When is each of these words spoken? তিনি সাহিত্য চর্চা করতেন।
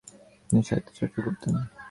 তিনি 0.49 0.61
সাহিত্য 0.63 0.89
চর্চা 0.97 1.19
করতেন। 1.25 1.55